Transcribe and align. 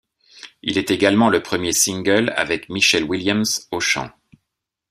Il 0.63 0.79
est 0.79 0.89
également 0.89 1.29
le 1.29 1.43
premier 1.43 1.73
single 1.73 2.33
avec 2.35 2.69
Michelle 2.69 3.03
Williams 3.03 3.67
au 3.69 3.79
chant. 3.79 4.09